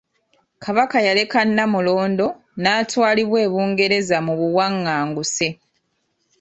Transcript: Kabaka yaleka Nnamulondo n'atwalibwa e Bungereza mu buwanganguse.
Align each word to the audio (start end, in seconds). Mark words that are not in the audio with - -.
Kabaka 0.63 0.97
yaleka 1.07 1.39
Nnamulondo 1.47 2.27
n'atwalibwa 2.61 3.37
e 3.45 3.47
Bungereza 3.51 4.17
mu 4.25 4.33
buwanganguse. 4.39 5.47